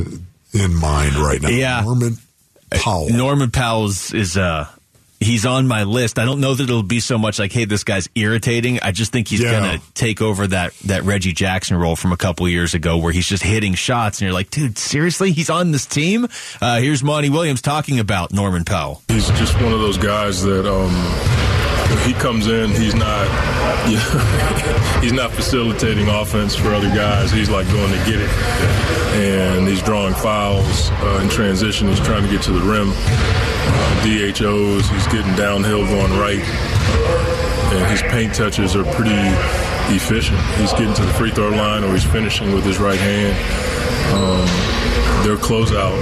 [0.53, 1.49] in mind right now.
[1.49, 2.17] Yeah, Norman
[2.71, 3.09] Powell.
[3.09, 4.67] Norman Powell's is uh
[5.23, 6.19] he's on my list.
[6.19, 8.79] I don't know that it'll be so much like, hey, this guy's irritating.
[8.81, 9.51] I just think he's Yeah.
[9.51, 13.27] gonna take over that that Reggie Jackson role from a couple years ago, where he's
[13.27, 16.27] just hitting shots, and you're like, dude, seriously, he's on this team.
[16.61, 19.01] Uh, here's Monty Williams talking about Norman Powell.
[19.07, 20.91] He's just one of those guys that um,
[22.01, 23.27] he comes in, he's not
[23.87, 27.31] you know, he's not facilitating offense for other guys.
[27.31, 28.29] He's like going to get it,
[29.15, 31.87] and he's drawing fouls uh, in transition.
[31.87, 32.91] He's trying to get to the rim.
[32.91, 34.89] Uh, DHOs.
[34.89, 39.15] He's getting downhill, going right, and his paint touches are pretty
[39.95, 40.39] efficient.
[40.57, 43.35] He's getting to the free throw line, or he's finishing with his right hand.
[44.13, 45.97] Um, their closeout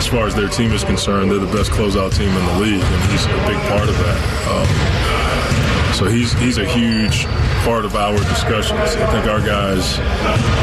[0.00, 2.80] as far as their team is concerned, they're the best closeout team in the league,
[2.80, 4.18] and he's a big part of that.
[4.48, 4.68] Um,
[5.92, 7.26] so he's he's a huge
[7.68, 8.80] part of our discussions.
[8.96, 10.00] I think our guys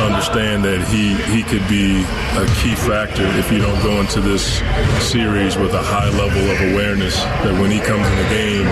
[0.01, 2.01] understand that he he could be
[2.33, 4.57] a key factor if you don't go into this
[5.05, 8.65] series with a high level of awareness that when he comes in the game,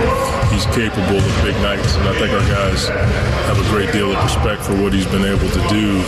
[0.50, 1.94] he's capable of big nights.
[1.94, 2.90] And I think our guys
[3.46, 6.02] have a great deal of respect for what he's been able to do,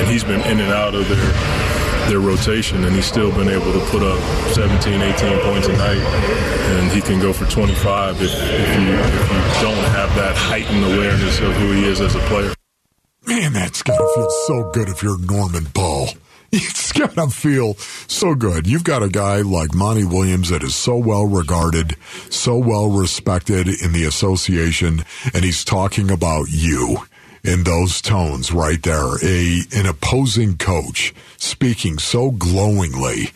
[0.00, 1.77] and he's been in and out of their
[2.08, 4.18] their rotation, and he's still been able to put up
[4.52, 9.32] 17, 18 points a night, and he can go for 25 if, if, you, if
[9.32, 12.52] you don't have that heightened awareness of who he is as a player.
[13.26, 16.08] Man, that's to feel so good if you're Norman Powell.
[16.50, 18.66] It's to feel so good.
[18.66, 21.94] You've got a guy like Monty Williams that is so well regarded,
[22.30, 27.02] so well respected in the association, and he's talking about you
[27.44, 29.16] in those tones right there.
[29.22, 33.30] A an opposing coach speaking so glowingly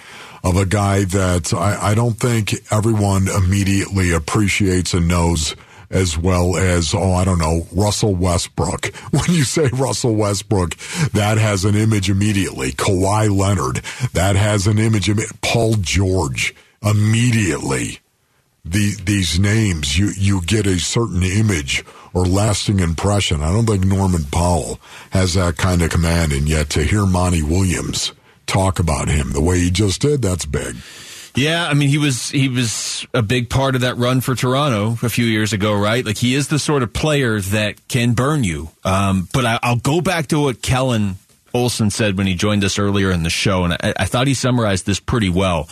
[0.45, 5.55] of a guy that I, I don't think everyone immediately appreciates and knows
[5.93, 8.93] as well as, oh, I don't know, Russell Westbrook.
[9.11, 10.77] When you say Russell Westbrook,
[11.13, 12.73] that has an image immediately.
[12.73, 13.83] Kawhi Leonard,
[14.15, 15.11] that has an image.
[15.43, 18.01] Paul George, immediately.
[18.65, 21.85] The, these names, you, you get a certain image
[22.15, 23.43] or lasting impression.
[23.43, 24.79] I don't think Norman Powell
[25.11, 28.13] has that kind of command, and yet to hear Monty Williams
[28.47, 30.77] talk about him the way he just did, that's big.
[31.35, 34.99] Yeah, I mean he was he was a big part of that run for Toronto
[35.03, 36.05] a few years ago, right?
[36.05, 38.69] Like he is the sort of player that can burn you.
[38.85, 41.17] Um, but I, I'll go back to what Kellan
[41.55, 44.35] Olson said when he joined us earlier in the show, and I, I thought he
[44.35, 45.71] summarized this pretty well.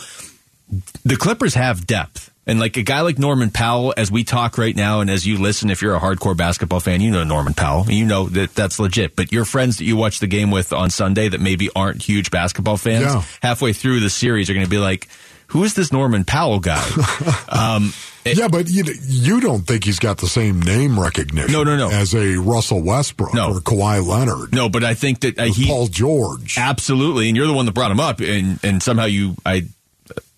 [1.03, 2.30] The Clippers have depth.
[2.47, 5.37] And like a guy like Norman Powell, as we talk right now, and as you
[5.37, 7.85] listen, if you're a hardcore basketball fan, you know Norman Powell.
[7.89, 9.15] You know that that's legit.
[9.15, 12.31] But your friends that you watch the game with on Sunday that maybe aren't huge
[12.31, 13.23] basketball fans, Yeah.
[13.43, 15.07] halfway through the series are going to be like,
[15.47, 16.83] who is this Norman Powell guy?
[17.49, 17.93] um,
[18.25, 21.89] yeah, but you, you don't think he's got the same name recognition No, no, no.
[21.91, 23.51] as a Russell Westbrook No.
[23.53, 24.51] or Kawhi Leonard.
[24.53, 26.55] no, but I think that uh, he Paul George.
[26.57, 29.65] absolutely, and you're the one that brought him up, and and somehow you I.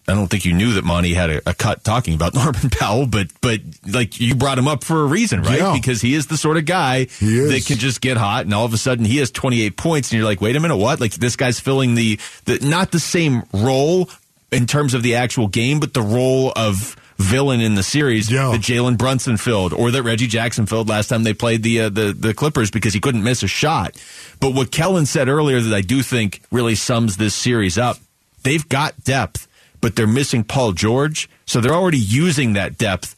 [0.07, 3.05] I don't think you knew that Monty had a, a cut talking about Norman Powell,
[3.07, 5.59] but but like you brought him up for a reason, right?
[5.59, 5.73] Yeah.
[5.73, 8.73] Because he is the sort of guy that can just get hot, and all of
[8.73, 10.99] a sudden he has 28 points, and you're like, wait a minute, what?
[10.99, 14.09] Like this guy's filling the, the not the same role
[14.51, 18.51] in terms of the actual game, but the role of villain in the series Yeah.
[18.51, 21.89] that Jalen Brunson filled, or that Reggie Jackson filled last time they played the uh,
[21.89, 23.95] the the Clippers because he couldn't miss a shot.
[24.41, 27.97] But what Kellan said earlier that I do think really sums this series up,
[28.43, 29.47] they've got depth,
[29.83, 33.15] but they're missing Paul George, so they're already using that depth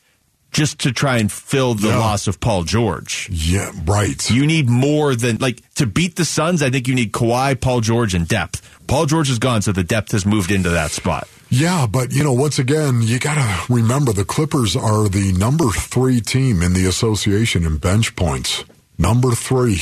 [0.51, 1.97] just to try and fill the Yeah.
[1.97, 3.29] loss of Paul George.
[3.31, 4.29] Yeah, right.
[4.31, 6.61] You need more than like to beat the Suns.
[6.61, 8.61] I think you need Kawhi, Paul George, and depth.
[8.87, 11.27] Paul George is gone, so the depth has moved into that spot.
[11.49, 15.69] Yeah, but you know, once again, you got to remember the Clippers are the number
[15.71, 18.63] three team in the association in bench points.
[18.97, 19.81] Number three.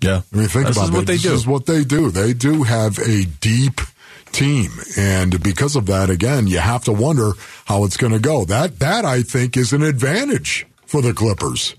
[0.00, 0.94] Yeah, I mean, think this about is it.
[0.94, 1.32] what they this do.
[1.34, 2.10] is what they do.
[2.10, 3.80] They do have a deep
[4.32, 7.32] team, and because of that, again, you have to wonder
[7.66, 8.44] how it's going to go.
[8.44, 11.74] That that I think is an advantage for the Clippers.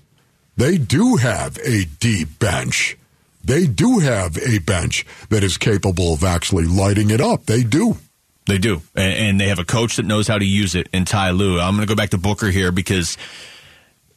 [0.56, 2.96] They do have a deep bench.
[3.42, 7.46] They do have a bench that is capable of actually lighting it up.
[7.46, 7.96] They do.
[8.46, 11.04] They do, and, and they have a coach that knows how to use it in
[11.04, 11.60] Ty Lue.
[11.60, 13.16] I'm going to go back to Booker here because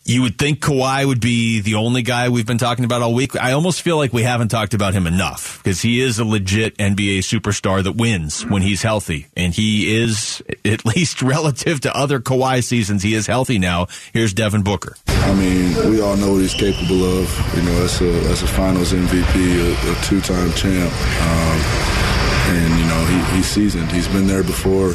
[0.06, 3.36] you would think Kawhi would be the only guy we've been talking about all week.
[3.38, 6.78] I almost feel like we haven't talked about him enough because he is a legit
[6.78, 9.28] NBA superstar that wins when he's healthy.
[9.38, 13.88] And he is, at least relative to other Kawhi seasons, he is healthy now.
[14.12, 14.98] Here's Devin Booker.
[15.08, 17.56] I mean, we all know what he's capable of.
[17.56, 20.92] You know, as a, a finals MVP, a, a two time champ.
[21.22, 22.03] Um,
[22.50, 23.92] and, you know, he, he's seasoned.
[23.92, 24.94] He's been there before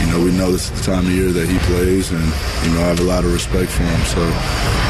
[0.00, 2.24] you know, we know this is the time of year that he plays, and,
[2.64, 4.00] you know, I have a lot of respect for him.
[4.02, 4.22] So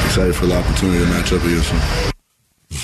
[0.05, 2.13] excited for the opportunity to match up against him.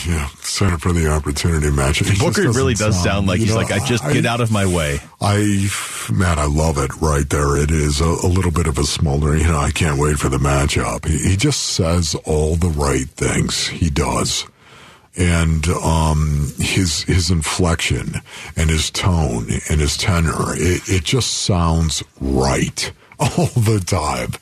[0.06, 2.00] Yeah, excited for the opportunity to match.
[2.00, 4.40] It Booker really does sound, sound like he's know, like, I just I, get out
[4.40, 5.00] of my way.
[5.20, 5.68] I,
[6.12, 7.56] man, I love it right there.
[7.56, 10.28] It is a, a little bit of a smoldering, you know, I can't wait for
[10.28, 11.06] the matchup.
[11.06, 13.66] He, he just says all the right things.
[13.66, 14.46] He does
[15.16, 18.20] and um, his his inflection
[18.56, 20.54] and his tone and his tenor.
[20.54, 24.32] It, it just sounds right all the time.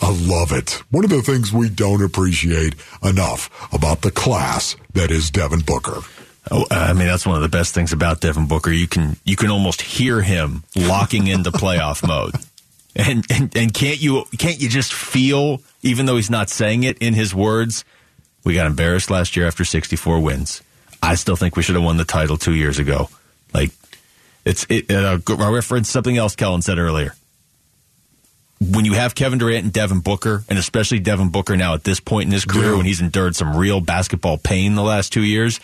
[0.00, 0.82] I love it.
[0.90, 6.00] One of the things we don't appreciate enough about the class that is Devin Booker.
[6.50, 8.72] Oh, I mean, that's one of the best things about Devin Booker.
[8.72, 12.34] You can you can almost hear him locking into playoff mode,
[12.96, 16.98] and, and and can't you can't you just feel, even though he's not saying it
[16.98, 17.84] in his words,
[18.44, 20.62] we got embarrassed last year after 64 wins.
[21.02, 23.08] I still think we should have won the title two years ago.
[23.52, 23.70] Like,
[24.44, 27.14] it's, it, uh, I reference something else Kellan said earlier.
[28.60, 31.98] When you have Kevin Durant and Devin Booker, and especially Devin Booker now at this
[31.98, 35.58] point in his career when he's endured some real basketball pain the last two years,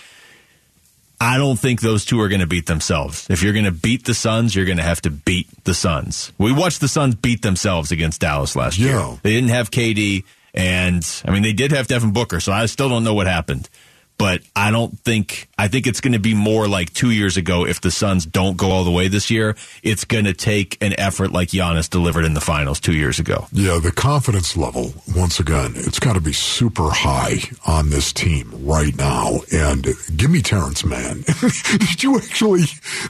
[1.21, 3.29] I don't think those two are going to beat themselves.
[3.29, 6.33] If you're going to beat the Suns, you're going to have to beat the Suns.
[6.39, 9.09] We watched the Suns beat themselves against Dallas last yeah.
[9.09, 9.19] year.
[9.23, 10.25] They didn't have KD.
[10.59, 13.71] And I mean, they did have Devin Booker, so I still don't know what happened
[14.19, 17.65] but I don't think I think it's going to be more like two years ago.
[17.65, 20.99] If the Suns don't go all the way this year, it's going to take an
[20.99, 23.47] effort like Giannis delivered in the finals two years ago.
[23.53, 28.51] Yeah, the confidence level once again, it's got to be super high on this team
[28.65, 29.39] right now.
[29.53, 31.23] And give me Terance Mann.
[31.79, 32.63] Did you actually?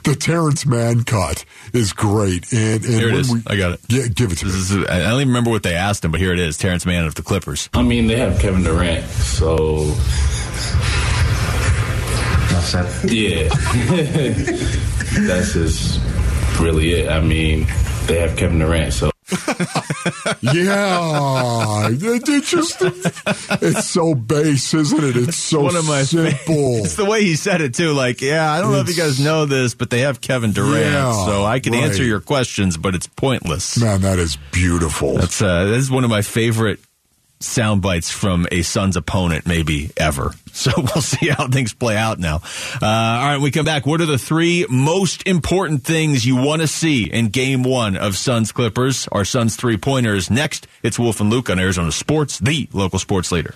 [0.03, 1.43] The Terance Mann cut
[1.73, 2.51] is great.
[2.53, 3.31] And, and here it is.
[3.31, 3.79] We, I got it.
[3.89, 4.83] Yeah, give it to this me.
[4.83, 6.57] Is, I don't even remember what they asked him, but here it is.
[6.57, 7.67] Terance Mann of the Clippers.
[7.73, 9.95] I mean, they have Kevin Durant, so
[13.03, 13.47] yeah.
[15.27, 16.01] That's just
[16.59, 17.09] really it.
[17.09, 17.65] I mean,
[18.05, 19.11] they have Kevin Durant, so.
[20.41, 25.15] yeah, it, just it's so base, isn't it?
[25.17, 26.77] It's so one of my simple.
[26.83, 27.93] It's the way he said it too.
[27.93, 30.51] Like, yeah, I don't it's, know if you guys know this, but they have Kevin
[30.51, 31.83] Durant, yeah, so I can right.
[31.83, 33.79] answer your questions, but it's pointless.
[33.79, 35.15] Man, that is beautiful.
[35.15, 36.79] That's uh, that is one of my favorite
[37.39, 40.33] sound bites from a Suns opponent, maybe ever.
[40.51, 42.41] So we'll see how things play out now.
[42.81, 43.85] Uh, all right, we come back.
[43.85, 48.17] What are the three most important things you want to see in game one of
[48.17, 49.07] Suns Clippers?
[49.09, 50.29] Our Suns three pointers.
[50.29, 53.55] Next, it's Wolf and Luke on Arizona Sports, the local sports leader.